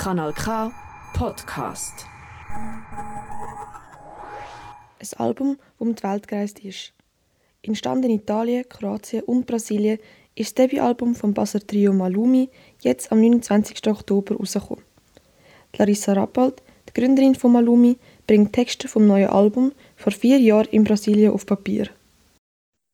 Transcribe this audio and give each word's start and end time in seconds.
Kanal 0.00 0.32
K 0.32 0.72
Podcast. 1.12 2.06
Ein 4.98 5.18
Album, 5.18 5.58
das 5.58 5.66
um 5.78 5.94
die 5.94 6.02
Welt 6.02 6.26
gereist 6.26 6.58
ist. 6.60 6.94
Entstanden 7.60 8.08
in 8.08 8.20
Italien, 8.20 8.66
Kroatien 8.66 9.24
und 9.24 9.46
Brasilien 9.46 9.98
ist 10.34 10.58
das 10.58 10.68
Debütalbum 10.68 11.14
vom 11.14 11.34
Basler 11.34 11.60
Trio 11.60 11.92
Malumi 11.92 12.48
jetzt 12.80 13.12
am 13.12 13.20
29. 13.20 13.86
Oktober 13.88 14.36
rausgekommen. 14.36 14.82
Larissa 15.76 16.14
Rappold, 16.14 16.62
die 16.88 16.98
Gründerin 16.98 17.34
von 17.34 17.52
Malumi, 17.52 17.98
bringt 18.26 18.54
Texte 18.54 18.88
vom 18.88 19.06
neuen 19.06 19.28
Album 19.28 19.72
vor 19.96 20.12
vier 20.12 20.38
Jahren 20.38 20.68
in 20.70 20.84
Brasilien 20.84 21.32
auf 21.32 21.44
Papier. 21.44 21.90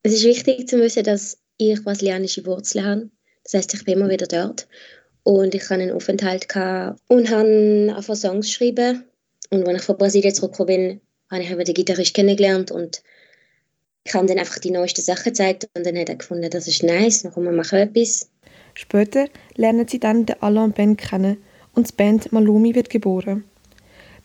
Es 0.03 0.13
ist 0.13 0.25
wichtig 0.25 0.69
zu 0.69 0.81
wissen, 0.81 1.05
dass 1.05 1.39
ich 1.57 1.85
brasilianische 1.85 2.45
Wurzeln 2.47 2.85
habe. 2.85 3.11
Das 3.45 3.55
heißt, 3.55 3.75
ich 3.75 3.85
bin 3.85 3.95
immer 3.95 4.11
wieder 4.11 4.27
dort. 4.27 4.67
Und 5.27 5.57
ich 5.57 5.63
hatte 5.65 5.83
einen 5.83 5.91
Aufenthalt 5.91 6.47
und 7.09 7.31
habe 7.31 7.95
einfach 7.97 8.15
Songs 8.15 8.47
geschrieben. 8.47 9.03
Und 9.51 9.67
als 9.67 9.81
ich 9.81 9.85
von 9.85 9.99
Brasilien 9.99 10.33
zurückgekommen 10.33 10.67
bin, 10.69 11.01
habe 11.33 11.43
ich 11.43 11.51
eben 11.51 11.65
den 11.65 11.75
Gitarrist 11.75 12.15
kennengelernt 12.15 12.71
und 12.71 13.03
ich 14.05 14.15
habe 14.15 14.25
dann 14.27 14.39
einfach 14.39 14.61
die 14.61 14.71
neuesten 14.71 15.03
Sachen 15.03 15.33
gezeigt 15.33 15.69
und 15.77 15.85
dann 15.85 15.99
hat 15.99 16.11
er 16.11 16.15
gefunden, 16.15 16.49
das 16.49 16.69
ist 16.69 16.85
nice, 16.85 17.23
dann 17.23 17.45
wir 17.45 17.51
machen 17.51 17.77
etwas. 17.81 18.31
Später 18.75 19.27
lernen 19.57 19.89
sie 19.89 19.99
dann 19.99 20.27
den 20.27 20.41
Alain 20.43 20.71
Ben 20.71 20.97
kennen 20.97 21.39
und 21.75 21.91
die 21.91 21.95
Band 21.97 22.31
Malumi 22.31 22.77
wird 22.77 22.89
geboren. 22.89 23.43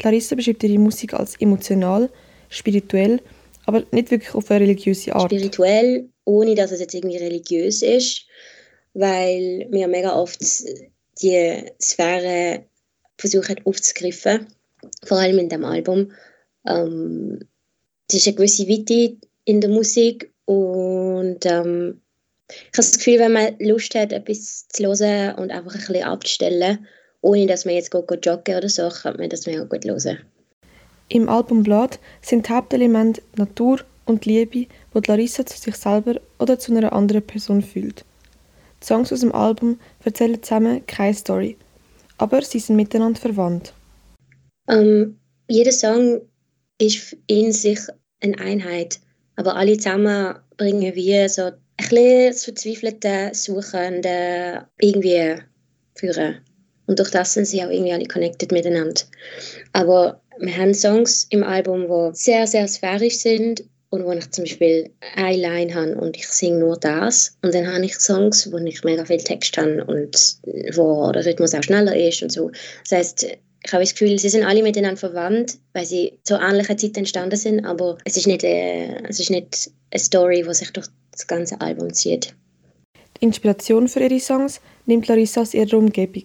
Larissa 0.04 0.36
beschreibt 0.36 0.62
ihre 0.62 0.78
Musik 0.78 1.16
als 1.16 1.36
emotional, 1.42 2.12
spirituell, 2.50 3.22
aber 3.66 3.84
nicht 3.90 4.12
wirklich 4.12 4.36
auf 4.36 4.52
eine 4.52 4.66
religiöse 4.66 5.16
Art. 5.16 5.32
Spirituell, 5.32 6.10
ohne 6.26 6.54
dass 6.54 6.72
es 6.72 6.80
jetzt 6.80 6.94
irgendwie 6.94 7.18
religiös 7.18 7.82
ist, 7.82 8.28
weil 8.94 9.68
wir 9.72 9.88
mega 9.88 10.16
oft 10.16 10.44
die 11.22 11.72
Sphäre 11.82 12.66
versuchen 13.18 13.58
aufzugreifen, 13.66 14.48
vor 15.06 15.18
allem 15.18 15.40
in 15.40 15.50
dem 15.50 15.66
Album. 15.66 16.12
Ähm, 16.68 17.40
es 18.08 18.16
ist 18.16 18.28
eine 18.28 18.36
gewisse 18.36 18.68
Weite 18.68 19.18
in 19.46 19.62
der 19.62 19.70
Musik 19.70 20.32
und 20.46 21.46
ähm, 21.46 22.02
ich 22.50 22.78
habe 22.78 22.88
das 22.88 22.98
Gefühl, 22.98 23.20
wenn 23.20 23.34
man 23.34 23.56
Lust 23.60 23.96
hat, 23.96 24.12
etwas 24.12 24.68
zu 24.68 24.84
hören 24.84 25.36
und 25.36 25.52
einfach 25.52 25.74
ein 25.74 25.80
bisschen 25.80 26.04
abzustellen, 26.04 26.86
ohne 27.22 27.48
dass 27.48 27.66
man 27.66 27.76
jetzt 27.76 27.92
geht, 27.92 28.26
joggen 28.26 28.58
oder 28.58 28.70
so, 28.70 28.90
kann 28.90 29.18
man 29.18 29.30
das 29.30 29.46
mega 29.46 29.64
gut 29.64 29.86
hören. 29.86 30.20
Im 31.08 31.30
Album 31.30 31.64
Blood 31.64 32.00
sind 32.22 32.48
die 32.48 32.54
Hauptelemente 32.54 33.22
Natur 33.36 33.82
und 34.06 34.26
Liebe, 34.26 34.68
die 34.94 35.08
Larissa 35.08 35.46
zu 35.46 35.58
sich 35.58 35.76
selber 35.76 36.20
oder 36.40 36.58
zu 36.60 36.76
einer 36.76 36.94
anderen 36.94 37.26
Person 37.26 37.62
fühlt. 37.62 38.06
Die 38.82 38.88
Songs 38.88 39.14
aus 39.14 39.20
dem 39.20 39.34
Album 39.34 39.80
erzählen 40.04 40.42
zusammen 40.42 40.86
keine 40.88 41.14
Story, 41.14 41.58
aber 42.18 42.42
sie 42.42 42.60
sind 42.60 42.76
miteinander 42.76 43.20
verwandt. 43.20 43.74
Um, 44.68 45.20
jeder 45.48 45.72
Song 45.72 46.22
ist 46.80 47.16
in 47.28 47.52
sich 47.52 47.80
eine 48.22 48.38
Einheit, 48.40 49.00
aber 49.36 49.56
alle 49.56 49.78
zusammen 49.78 50.36
bringen 50.58 50.96
wir 50.96 51.30
so 51.30 51.44
ein 51.44 51.54
bisschen 51.78 52.32
das 52.32 52.46
verzweifelte, 52.46 53.32
suchende 53.34 54.68
irgendwie 54.80 55.36
führen. 55.96 56.38
Und 56.88 57.00
durch 57.00 57.12
das 57.12 57.34
sind 57.34 57.46
sie 57.46 57.64
auch 57.64 57.70
irgendwie 57.70 57.94
alle 57.94 58.06
connected 58.06 58.52
miteinander. 58.52 59.02
Aber 59.74 60.22
wir 60.40 60.58
haben 60.58 60.74
Songs 60.74 61.28
im 61.30 61.44
Album, 61.44 61.88
die 61.88 62.16
sehr, 62.16 62.48
sehr 62.48 62.68
sphärisch 62.68 63.20
sind 63.20 63.64
und 63.92 64.06
wo 64.06 64.12
ich 64.14 64.32
zum 64.32 64.46
Beispiel 64.46 64.90
eine 65.16 65.38
Line 65.38 65.76
habe 65.76 65.96
und 65.96 66.16
ich 66.16 66.28
singe 66.28 66.60
nur 66.60 66.78
das. 66.78 67.38
Und 67.42 67.54
dann 67.54 67.72
habe 67.72 67.86
ich 67.86 68.00
Songs, 68.00 68.52
wo 68.52 68.58
ich 68.58 68.84
mega 68.84 69.06
viel 69.06 69.18
Text 69.18 69.58
habe 69.58 69.84
und 69.84 70.38
wo 70.76 71.12
der 71.12 71.26
Rhythmus 71.26 71.54
auch 71.54 71.62
schneller 71.62 71.96
ist 71.96 72.24
und 72.24 72.32
so. 72.32 72.52
Das 72.84 72.98
heißt, 72.98 73.24
ich 73.64 73.74
habe 73.74 73.84
das 73.84 73.92
Gefühl, 73.92 74.18
sie 74.18 74.30
sind 74.30 74.46
alle 74.46 74.64
miteinander 74.64 74.98
verwandt, 74.98 75.58
weil 75.74 75.86
sie 75.86 76.18
zu 76.24 76.36
ähnlicher 76.36 76.78
Zeit 76.78 76.98
entstanden 76.98 77.36
sind, 77.36 77.66
aber 77.66 77.98
es 78.06 78.16
ist 78.16 78.28
nicht, 78.28 78.44
äh, 78.44 79.04
es 79.10 79.20
ist 79.20 79.30
nicht 79.30 79.70
eine 79.92 80.00
Story, 80.00 80.46
die 80.48 80.54
sich 80.54 80.72
durch 80.72 80.88
das 81.12 81.28
ganze 81.28 81.60
Album 81.60 81.94
zieht. 81.94 82.34
Die 83.20 83.26
Inspiration 83.26 83.90
für 83.90 84.00
ihre 84.00 84.22
Songs 84.22 84.62
nimmt 84.86 85.08
Larissa 85.10 85.42
aus 85.42 85.54
ihrer 85.54 85.78
Umgebung. 85.78 86.24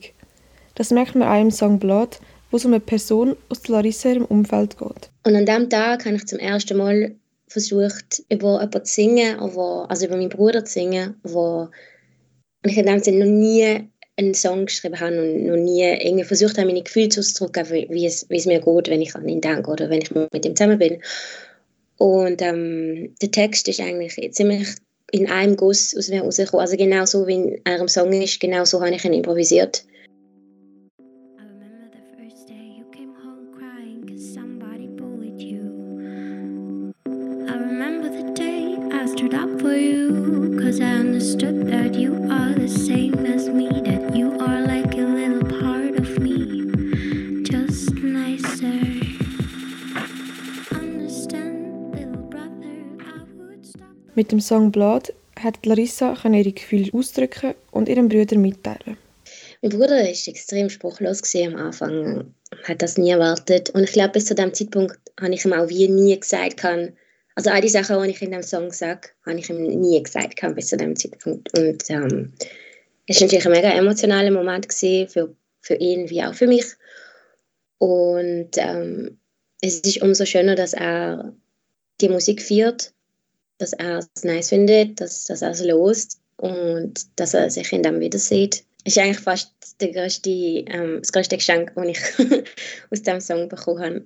Das 0.77 0.91
merkt 0.93 1.17
man 1.17 1.29
auch 1.29 1.41
im 1.41 1.51
Song 1.51 1.81
Blood, 1.81 2.21
wo 2.53 2.59
es 2.59 2.65
um 2.65 2.73
eine 2.73 2.81
Person 2.81 3.37
aus 3.49 3.67
Larissa 3.67 4.11
ihrem 4.11 4.25
Umfeld 4.25 4.79
geht. 4.79 5.11
Und 5.27 5.35
an 5.35 5.45
diesem 5.45 5.69
Tag 5.69 6.07
habe 6.07 6.15
ich 6.15 6.27
zum 6.27 6.39
ersten 6.39 6.79
Mal 6.79 7.17
versucht, 7.49 8.23
über 8.29 8.61
jemanden 8.61 8.85
zu 8.85 8.93
singen, 8.93 9.37
wo, 9.41 9.87
also 9.89 10.07
über 10.07 10.17
meinen 10.17 10.29
Bruder 10.29 10.65
zu 10.65 10.73
singen, 10.73 11.15
wo 11.23 11.69
und 12.65 12.71
ich 12.71 13.05
Sinne 13.05 13.25
noch 13.25 13.33
nie 13.33 13.89
einen 14.17 14.35
Song 14.35 14.67
geschrieben 14.67 14.99
habe 14.99 15.21
und 15.21 15.47
noch 15.47 15.57
nie 15.57 15.85
irgendwie 15.85 16.25
versucht 16.25 16.57
habe, 16.59 16.67
meine 16.67 16.83
Gefühle 16.83 17.11
auszudrücken, 17.17 17.71
wie 17.91 18.07
es, 18.07 18.29
wie 18.29 18.37
es 18.39 18.47
mir 18.47 18.61
geht, 18.61 18.89
wenn 18.89 19.03
ich 19.03 19.15
an 19.15 19.29
ihn 19.29 19.41
denke 19.41 19.71
oder 19.71 19.91
wenn 19.91 20.03
ich 20.03 20.11
mit 20.11 20.45
ihm 20.45 20.57
zusammen 20.57 20.79
bin. 20.79 21.01
Und 21.99 22.43
ähm, 22.43 23.15
der 23.23 23.31
Text 23.31 23.69
ist 23.69 23.81
eigentlich 23.81 24.19
ziemlich 24.33 24.69
in 25.13 25.31
einem 25.31 25.57
Guss 25.57 25.97
aus 25.97 26.09
mir 26.09 26.23
rausgekommen. 26.23 26.63
Also 26.63 26.77
genau 26.77 27.05
so, 27.05 27.27
wie 27.27 27.35
in 27.35 27.61
einem 27.65 27.89
Song 27.89 28.13
ist, 28.13 28.41
genau 28.41 28.65
so 28.65 28.81
habe 28.81 28.95
ich 28.95 29.05
ihn 29.05 29.13
improvisiert. 29.13 29.85
Cause 39.67 40.81
I 40.81 41.01
understood 41.01 41.67
that 41.69 41.95
you 41.95 42.15
are 42.31 42.55
the 42.55 42.69
same 42.69 43.27
as 43.27 43.49
me, 43.49 43.69
that 43.69 44.15
you 44.17 44.33
are 44.39 44.61
like 44.61 44.95
a 44.95 45.07
little 45.07 45.43
part 45.43 45.99
of 45.99 46.19
me, 46.21 47.43
just 47.43 47.93
nicer. 47.95 48.81
Understand, 50.73 51.95
little 51.95 52.23
brother, 52.31 52.79
I 53.01 53.25
would 53.39 53.67
stop. 53.67 53.89
Mit 54.15 54.31
dem 54.31 54.41
Song 54.41 54.71
Blood 54.71 55.13
hat 55.37 55.67
Larissa 55.67 56.17
ihre 56.25 56.53
Gefühle 56.53 56.93
ausdrücken 56.93 57.55
und 57.73 57.89
ihrem 57.89 58.09
Bruder 58.09 58.39
mitteilen. 58.39 58.97
Mein 59.63 59.71
Bruder 59.71 59.97
war 59.97 60.09
extrem 60.09 60.71
spruchlos 60.71 61.23
am 61.37 61.57
Anfang, 61.57 62.35
hat 62.65 62.83
das 62.83 62.99
nie 62.99 63.11
erwartet. 63.11 63.71
Und 63.71 63.83
ich 63.83 63.93
glaube, 63.93 64.13
bis 64.13 64.27
zu 64.27 64.35
dem 64.35 64.55
Zeitpunkt 64.55 64.97
habe 65.21 65.35
ich 65.35 65.45
ihm 65.45 65.53
auch 65.53 65.69
wie 65.69 65.89
nie 65.89 66.19
gesagt, 66.19 66.57
kann, 66.57 66.93
also 67.37 67.51
all 67.51 67.61
die 67.61 67.69
Sachen, 67.69 68.03
die 68.03 68.11
ich 68.11 68.23
in 68.23 68.31
dem 68.31 68.43
Song 68.43 68.73
sage, 68.73 69.11
habe 69.27 69.39
ich 69.39 69.51
ihm 69.51 69.63
nie 69.63 70.03
gesagt 70.03 70.41
bis 70.55 70.69
zu 70.69 70.77
dem 70.77 70.97
Zeitpunkt. 70.97 71.57
Und 71.57 71.89
ähm, 71.91 72.33
es 73.07 73.21
war 73.21 73.27
natürlich 73.27 73.47
ein 73.47 73.53
mega 73.53 73.71
emotionaler 73.71 74.31
Moment 74.31 74.73
für, 74.73 75.35
für 75.61 75.75
ihn 75.75 76.09
wie 76.09 76.23
auch 76.23 76.35
für 76.35 76.47
mich. 76.47 76.65
Und 77.79 78.51
ähm, 78.57 79.19
es 79.61 79.81
ist 79.81 80.01
umso 80.01 80.25
schöner, 80.25 80.55
dass 80.55 80.73
er 80.73 81.35
die 82.01 82.09
Musik 82.09 82.41
führt, 82.41 82.93
dass 83.59 83.75
er 83.75 83.99
es 83.99 84.25
nice 84.25 84.49
findet, 84.49 84.99
dass, 85.01 85.25
dass 85.25 85.43
er 85.43 85.51
es 85.51 85.63
lost 85.63 86.19
und 86.39 87.07
dass 87.17 87.35
er 87.35 87.51
sich 87.51 87.71
in 87.71 87.83
dem 87.83 88.01
wieder 88.01 88.19
sieht. 88.19 88.65
Ist 88.85 88.97
eigentlich 88.97 89.21
fast 89.21 89.53
der 89.81 89.93
größte, 89.93 90.31
ähm, 90.31 91.01
das 91.01 91.13
größte 91.13 91.37
Geschenk, 91.37 91.73
das 91.75 91.87
ich 91.87 91.99
aus 92.91 93.03
diesem 93.03 93.21
Song 93.21 93.49
bekommen 93.51 93.83
habe. 93.83 94.05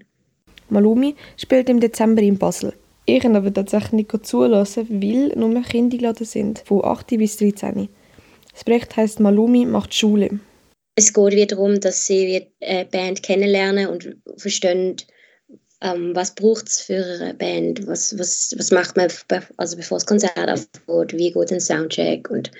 Malumi 0.68 1.14
spielt 1.36 1.68
im 1.68 1.78
Dezember 1.78 2.22
in 2.22 2.36
Basel. 2.36 2.72
Ich 3.16 3.22
kann 3.22 3.34
aber 3.34 3.52
tatsächlich 3.52 3.92
nicht 3.92 4.26
zulassen, 4.26 4.86
weil 4.88 5.32
nur 5.36 5.62
Kinder 5.62 5.96
geladen 5.96 6.24
sind, 6.24 6.62
von 6.64 6.84
8 6.84 7.08
bis 7.18 7.36
13. 7.38 7.88
Das 8.52 8.62
Projekt 8.62 8.96
heisst 8.96 9.18
Malumi 9.18 9.66
macht 9.66 9.92
Schule. 9.92 10.38
Es 10.94 11.12
geht 11.12 11.32
wieder 11.32 11.46
darum, 11.46 11.80
dass 11.80 12.06
sie 12.06 12.46
eine 12.60 12.84
Band 12.84 13.22
kennenlernen 13.24 13.88
und 13.88 14.16
verstehen, 14.36 14.96
ähm, 15.80 16.14
was 16.14 16.36
braucht 16.36 16.68
es 16.68 16.82
für 16.82 17.04
eine 17.20 17.34
Band, 17.34 17.84
was, 17.88 18.16
was, 18.16 18.54
was 18.56 18.70
macht 18.70 18.96
man, 18.96 19.08
also 19.56 19.76
bevor 19.76 19.96
das 19.96 20.06
Konzert 20.06 20.48
aufgeht, 20.48 21.18
wie 21.18 21.32
geht 21.32 21.52
ein 21.52 21.60
Soundcheck 21.60 22.30
und 22.30 22.52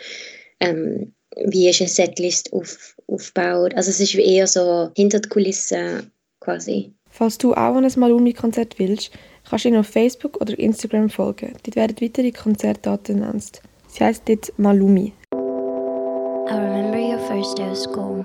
ähm, 0.59 1.13
wie 1.37 1.69
ist 1.69 1.81
eine 1.81 1.89
Setlist 1.89 2.53
auf, 2.53 2.97
aufgebaut. 3.07 3.75
Also 3.77 3.91
es 3.91 4.01
ist 4.01 4.17
eher 4.17 4.49
so 4.49 4.91
hinter 4.97 5.21
die 5.21 5.29
Kulissen 5.29 6.11
quasi. 6.41 6.93
Falls 7.11 7.39
du 7.39 7.53
auch 7.53 7.75
an 7.75 7.85
ein 7.85 7.93
Malumi-Konzert 7.97 8.79
willst, 8.79 9.11
kannst 9.49 9.65
du 9.65 9.69
ihnen 9.69 9.79
auf 9.79 9.89
Facebook 9.89 10.41
oder 10.41 10.59
Instagram 10.59 11.11
folgen. 11.11 11.55
Dort 11.65 11.77
werden 11.77 11.97
weitere 12.01 12.31
Konzertdaten 12.33 13.17
genannt. 13.17 13.61
Sie 13.89 14.05
heisst 14.05 14.29
dort 14.29 14.53
Malumi. 14.59 15.13
I 15.33 16.55
remember 16.55 16.99
your 16.99 17.19
first 17.29 17.59
day 17.59 17.71
of 17.71 17.77
school. 17.77 18.25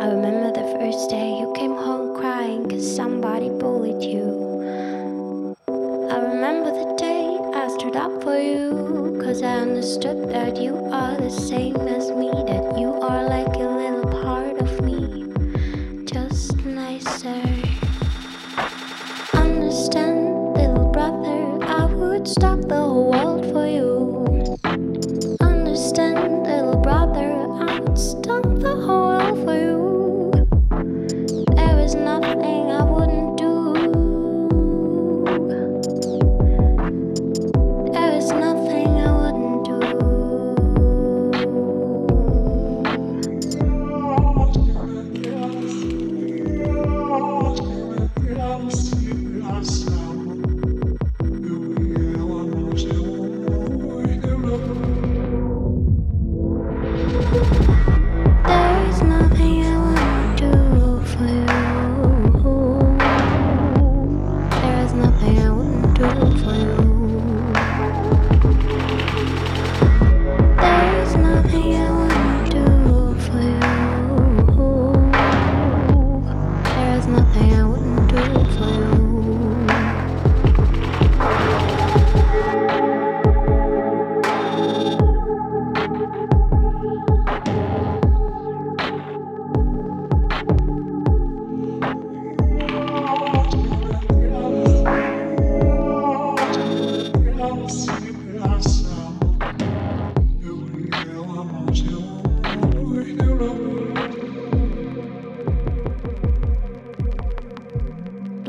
I 0.00 0.08
remember 0.08 0.50
the 0.52 0.66
first 0.78 1.10
day 1.10 1.40
you 1.40 1.52
came 1.54 1.74
home 1.74 2.14
crying 2.16 2.68
cause 2.68 2.96
somebody 2.96 3.48
bullied 3.50 4.02
you. 4.02 5.56
I 6.10 6.18
remember 6.18 6.70
the 6.70 6.94
day 6.96 7.38
I 7.54 7.68
stood 7.68 7.96
up 7.96 8.22
for 8.22 8.38
you 8.38 9.20
cause 9.22 9.42
I 9.42 9.56
understood 9.60 10.28
that 10.30 10.56
you 10.56 10.74
are 10.92 11.16
the 11.16 11.30
same 11.30 11.76
as 11.76 12.10
me, 12.10 12.30
that 12.46 12.78
you 12.78 12.92
are 12.94 13.24
like 13.24 13.56
a 13.56 13.71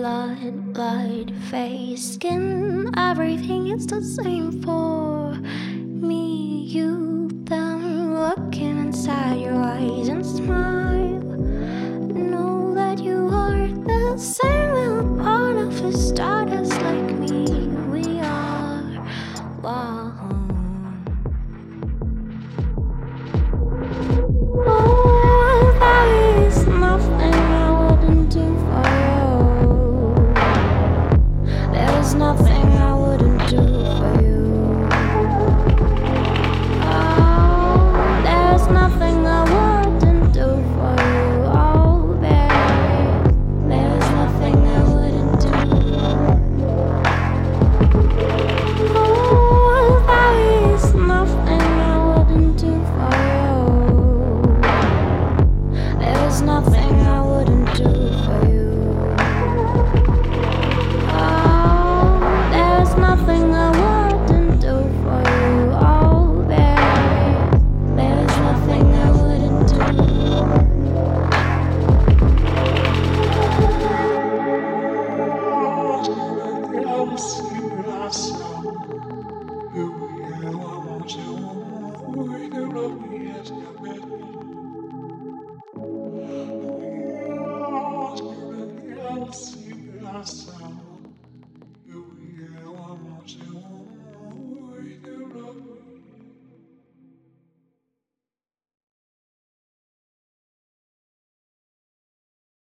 blood, 0.04 0.74
blood, 0.74 1.34
face, 1.50 2.16
skin, 2.16 2.92
everything 2.98 3.68
is 3.68 3.88
the 3.88 4.02
same 4.02 4.62
for 4.62 5.32
me, 6.10 6.66
you, 6.68 7.30
them. 7.46 8.14
Looking 8.14 8.80
inside 8.80 9.40
your 9.40 9.56
eyes 9.56 10.10
and 10.10 10.26
smile. 10.26 11.22
Know 12.32 12.74
that 12.76 13.02
you 13.02 13.30
are 13.32 13.68
the 13.68 14.18
same. 14.18 14.53